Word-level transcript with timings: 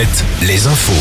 Mohamed, 0.00 0.48
les 0.48 0.66
infos. 0.66 0.92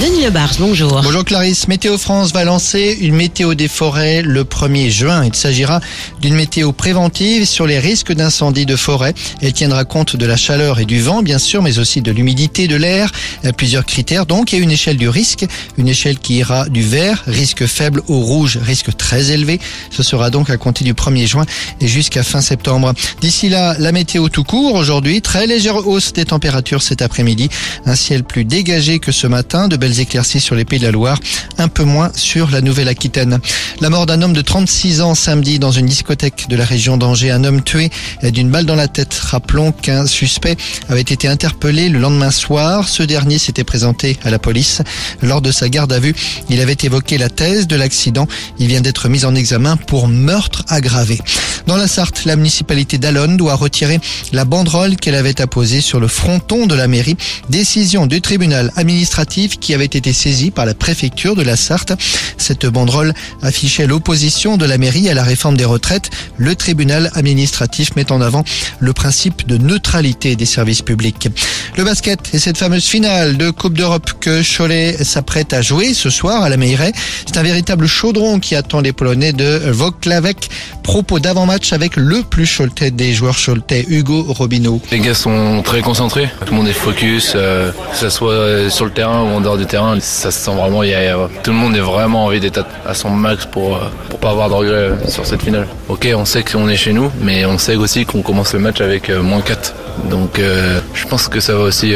Denis 0.00 0.24
Lebars, 0.24 0.54
bonjour. 0.58 1.00
Bonjour 1.02 1.24
Clarisse, 1.24 1.68
Météo 1.68 1.98
France 1.98 2.32
va 2.32 2.44
lancer 2.44 2.96
une 3.00 3.14
météo 3.14 3.54
des 3.54 3.68
forêts 3.68 4.22
le 4.22 4.44
1er 4.44 4.88
juin. 4.88 5.24
Il 5.24 5.34
s'agira 5.34 5.80
d'une 6.20 6.34
météo 6.34 6.72
préventive 6.72 7.44
sur 7.44 7.66
les 7.66 7.78
risques 7.78 8.12
d'incendie 8.12 8.66
de 8.66 8.76
forêt. 8.76 9.14
Elle 9.40 9.52
tiendra 9.52 9.84
compte 9.84 10.16
de 10.16 10.26
la 10.26 10.36
chaleur 10.36 10.80
et 10.80 10.84
du 10.84 11.00
vent, 11.00 11.22
bien 11.22 11.38
sûr, 11.38 11.62
mais 11.62 11.78
aussi 11.78 12.02
de 12.02 12.10
l'humidité 12.10 12.66
de 12.66 12.76
l'air. 12.76 13.12
Plusieurs 13.56 13.84
critères 13.84 14.26
donc 14.26 14.52
et 14.54 14.58
une 14.58 14.70
échelle 14.70 14.96
du 14.96 15.08
risque. 15.08 15.44
Une 15.76 15.88
échelle 15.88 16.18
qui 16.18 16.36
ira 16.36 16.68
du 16.68 16.82
vert, 16.82 17.22
risque 17.26 17.66
faible, 17.66 18.02
au 18.08 18.20
rouge, 18.20 18.58
risque 18.62 18.96
très 18.96 19.30
élevé. 19.30 19.60
Ce 19.90 20.02
sera 20.02 20.30
donc 20.30 20.50
à 20.50 20.56
compter 20.56 20.84
du 20.84 20.94
1er 20.94 21.26
juin 21.26 21.46
et 21.80 21.88
jusqu'à 21.88 22.22
fin 22.22 22.40
septembre. 22.40 22.94
D'ici 23.20 23.48
là, 23.48 23.76
la 23.78 23.92
météo 23.92 24.28
tout 24.28 24.44
court 24.44 24.74
aujourd'hui. 24.74 25.20
Très 25.20 25.46
légère 25.46 25.86
hausse 25.86 26.12
des 26.12 26.24
températures 26.24 26.82
cet 26.82 27.02
après-midi. 27.02 27.48
Un 27.86 27.94
ciel 27.94 28.24
plus 28.24 28.39
dégagé 28.44 28.98
que 28.98 29.12
ce 29.12 29.26
matin. 29.26 29.68
De 29.68 29.76
belles 29.76 30.00
éclaircies 30.00 30.40
sur 30.40 30.54
les 30.54 30.64
Pays 30.64 30.78
de 30.78 30.86
la 30.86 30.90
Loire. 30.90 31.18
Un 31.58 31.68
peu 31.68 31.84
moins 31.84 32.10
sur 32.14 32.50
la 32.50 32.60
Nouvelle-Aquitaine. 32.60 33.38
La 33.80 33.90
mort 33.90 34.06
d'un 34.06 34.22
homme 34.22 34.32
de 34.32 34.40
36 34.40 35.00
ans 35.00 35.14
samedi 35.14 35.58
dans 35.58 35.70
une 35.70 35.86
discothèque 35.86 36.46
de 36.48 36.56
la 36.56 36.64
région 36.64 36.96
d'Angers. 36.96 37.30
Un 37.30 37.44
homme 37.44 37.62
tué 37.62 37.90
d'une 38.22 38.50
balle 38.50 38.66
dans 38.66 38.74
la 38.74 38.88
tête. 38.88 39.14
Rappelons 39.14 39.72
qu'un 39.72 40.06
suspect 40.06 40.56
avait 40.88 41.00
été 41.00 41.28
interpellé 41.28 41.88
le 41.88 41.98
lendemain 41.98 42.30
soir. 42.30 42.88
Ce 42.88 43.02
dernier 43.02 43.38
s'était 43.38 43.64
présenté 43.64 44.18
à 44.24 44.30
la 44.30 44.38
police. 44.38 44.82
Lors 45.22 45.40
de 45.40 45.52
sa 45.52 45.68
garde 45.68 45.92
à 45.92 45.98
vue, 45.98 46.14
il 46.48 46.60
avait 46.60 46.76
évoqué 46.82 47.18
la 47.18 47.28
thèse 47.28 47.66
de 47.66 47.76
l'accident. 47.76 48.26
Il 48.58 48.66
vient 48.68 48.80
d'être 48.80 49.08
mis 49.08 49.24
en 49.24 49.34
examen 49.34 49.76
pour 49.76 50.08
meurtre 50.08 50.64
aggravé. 50.68 51.20
Dans 51.66 51.76
la 51.76 51.88
Sarthe, 51.88 52.24
la 52.24 52.36
municipalité 52.36 52.98
d'Alonne 52.98 53.36
doit 53.36 53.54
retirer 53.54 54.00
la 54.32 54.44
banderole 54.44 54.96
qu'elle 54.96 55.14
avait 55.14 55.40
apposée 55.40 55.80
sur 55.80 56.00
le 56.00 56.08
fronton 56.08 56.66
de 56.66 56.74
la 56.74 56.88
mairie. 56.88 57.16
Décision 57.48 58.06
du 58.06 58.20
tribunal 58.20 58.72
administratif 58.76 59.58
qui 59.58 59.74
avait 59.74 59.84
été 59.84 60.12
saisi 60.12 60.50
par 60.50 60.66
la 60.66 60.74
préfecture 60.74 61.36
de 61.36 61.42
la 61.42 61.56
Sarthe. 61.56 61.92
Cette 62.38 62.66
banderole 62.66 63.14
affichait 63.42 63.86
l'opposition 63.86 64.56
de 64.56 64.64
la 64.64 64.78
mairie 64.78 65.08
à 65.08 65.14
la 65.14 65.22
réforme 65.22 65.56
des 65.56 65.64
retraites. 65.64 66.10
Le 66.36 66.54
tribunal 66.54 67.10
administratif 67.14 67.94
met 67.96 68.10
en 68.12 68.20
avant 68.20 68.44
le 68.78 68.92
principe 68.92 69.46
de 69.46 69.56
neutralité 69.56 70.36
des 70.36 70.46
services 70.46 70.82
publics. 70.82 71.28
Le 71.76 71.84
basket 71.84 72.34
et 72.34 72.38
cette 72.38 72.58
fameuse 72.58 72.84
finale 72.84 73.36
de 73.36 73.50
Coupe 73.50 73.74
d'Europe 73.74 74.10
que 74.20 74.42
Cholet 74.42 74.96
s'apprête 75.04 75.52
à 75.52 75.62
jouer 75.62 75.94
ce 75.94 76.10
soir 76.10 76.42
à 76.42 76.48
la 76.48 76.56
Meilleray. 76.56 76.92
C'est 77.26 77.36
un 77.36 77.42
véritable 77.42 77.86
chaudron 77.86 78.40
qui 78.40 78.54
attend 78.54 78.80
les 78.80 78.92
Polonais 78.92 79.32
de 79.32 79.70
Voklavek. 79.70 80.48
Propos 80.82 81.18
d'avant-match 81.50 81.72
avec 81.72 81.96
le 81.96 82.22
plus 82.22 82.46
choletais 82.46 82.90
des 82.90 83.12
joueurs 83.12 83.36
choletais, 83.36 83.84
Hugo 83.88 84.24
Robineau. 84.28 84.80
Les 84.90 85.00
gars 85.00 85.14
sont 85.14 85.62
très 85.62 85.80
concentrés, 85.80 86.28
tout 86.46 86.52
le 86.52 86.58
monde 86.58 86.68
est 86.68 86.72
focus, 86.72 87.32
euh, 87.34 87.72
que 87.90 87.96
ce 87.96 88.08
soit 88.08 88.70
sur 88.70 88.84
le 88.84 88.90
terrain 88.90 89.22
ou 89.22 89.36
en 89.36 89.40
dehors 89.40 89.58
du 89.58 89.66
terrain. 89.66 89.98
Ça 90.00 90.30
se 90.30 90.38
sent 90.38 90.54
vraiment, 90.54 90.82
y 90.82 90.94
tout 91.42 91.50
le 91.50 91.56
monde 91.56 91.76
est 91.76 91.80
vraiment 91.80 92.26
envie 92.26 92.40
d'être 92.40 92.64
à 92.86 92.94
son 92.94 93.10
max 93.10 93.46
pour, 93.46 93.76
euh, 93.76 93.88
pas 94.20 94.30
avoir 94.30 94.48
de 94.50 94.54
regrets 94.54 94.90
sur 95.08 95.24
cette 95.26 95.42
finale. 95.42 95.66
Ok, 95.88 96.06
on 96.14 96.24
sait 96.24 96.42
qu'on 96.42 96.68
est 96.68 96.76
chez 96.76 96.92
nous, 96.92 97.10
mais 97.20 97.44
on 97.46 97.58
sait 97.58 97.76
aussi 97.76 98.04
qu'on 98.04 98.22
commence 98.22 98.52
le 98.52 98.58
match 98.60 98.80
avec 98.80 99.08
euh, 99.08 99.22
moins 99.22 99.40
4. 99.40 99.74
Donc 100.10 100.40
je 100.94 101.06
pense 101.06 101.28
que 101.28 101.40
ça 101.40 101.54
va 101.54 101.64
aussi 101.64 101.94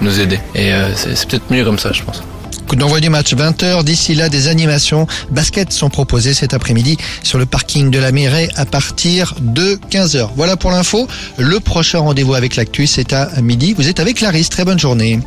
nous 0.00 0.20
aider. 0.20 0.38
Et 0.54 0.70
c'est 0.94 1.28
peut-être 1.28 1.50
mieux 1.50 1.64
comme 1.64 1.80
ça, 1.80 1.90
je 1.92 2.02
pense. 2.04 2.22
Coup 2.70 2.76
d'envoi 2.76 3.00
du 3.00 3.10
match 3.10 3.34
20h. 3.34 3.82
D'ici 3.82 4.14
là, 4.14 4.28
des 4.28 4.46
animations 4.46 5.08
basket 5.32 5.72
sont 5.72 5.90
proposées 5.90 6.34
cet 6.34 6.54
après-midi 6.54 6.98
sur 7.24 7.36
le 7.36 7.44
parking 7.44 7.90
de 7.90 7.98
la 7.98 8.12
Mairie 8.12 8.48
à 8.54 8.64
partir 8.64 9.34
de 9.40 9.74
15h. 9.90 10.28
Voilà 10.36 10.56
pour 10.56 10.70
l'info. 10.70 11.08
Le 11.36 11.58
prochain 11.58 11.98
rendez-vous 11.98 12.34
avec 12.34 12.54
l'actu, 12.54 12.86
c'est 12.86 13.12
à 13.12 13.28
midi. 13.42 13.74
Vous 13.76 13.88
êtes 13.88 13.98
avec 13.98 14.18
Clarisse. 14.18 14.50
Très 14.50 14.64
bonne 14.64 14.78
journée. 14.78 15.18